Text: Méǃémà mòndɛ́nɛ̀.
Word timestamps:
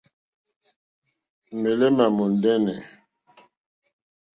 Méǃémà 1.61 2.05
mòndɛ́nɛ̀. 2.17 2.79